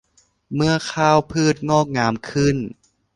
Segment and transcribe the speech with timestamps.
[0.53, 2.57] เมื่อข้าวพืชงอกงามขึ้น